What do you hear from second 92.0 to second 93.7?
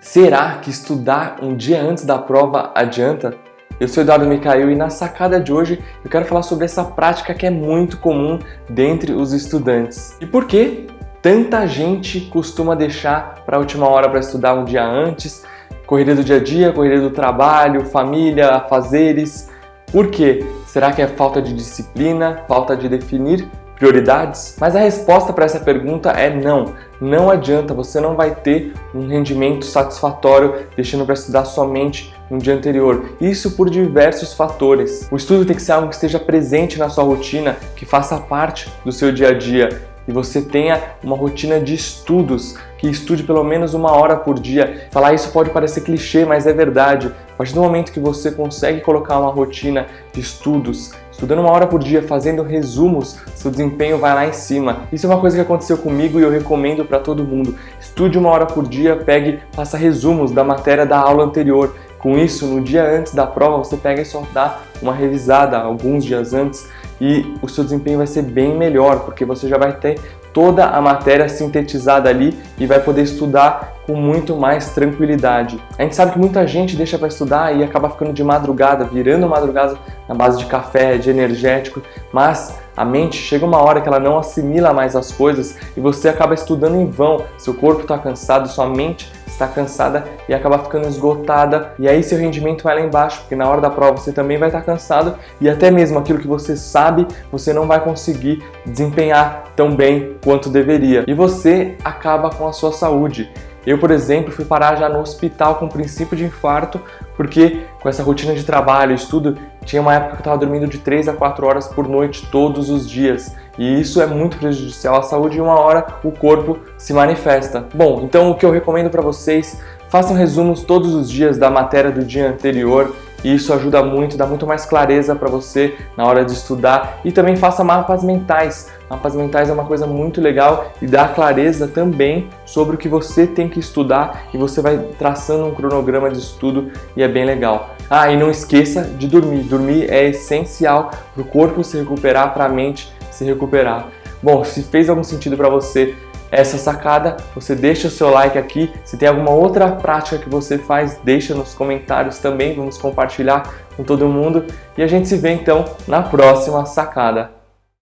seu rendimento vai lá embaixo, porque na hora da